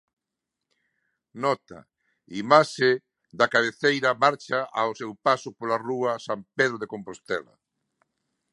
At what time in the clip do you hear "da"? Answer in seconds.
3.39-3.47